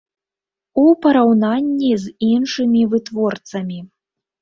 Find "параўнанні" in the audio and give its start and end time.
1.03-1.93